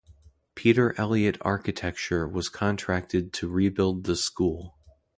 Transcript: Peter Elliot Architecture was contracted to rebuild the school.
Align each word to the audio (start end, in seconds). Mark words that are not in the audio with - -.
Peter 0.55 0.95
Elliot 0.97 1.37
Architecture 1.41 2.27
was 2.27 2.49
contracted 2.49 3.31
to 3.33 3.47
rebuild 3.47 4.05
the 4.05 4.15
school. 4.15 4.75